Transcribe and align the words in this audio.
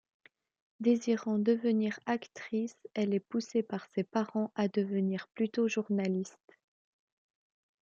Désirant 0.79 1.37
devenir 1.37 1.99
actrice, 2.07 2.75
elle 2.95 3.13
est 3.13 3.19
poussée 3.19 3.61
par 3.61 3.85
ses 3.93 4.03
parents 4.03 4.51
à 4.55 4.67
devenir 4.67 5.27
plutôt 5.27 5.67
journaliste. 5.67 6.57